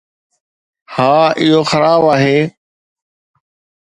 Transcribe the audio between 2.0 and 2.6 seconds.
آهي